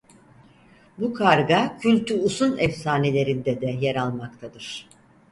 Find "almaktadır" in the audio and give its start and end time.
3.95-4.89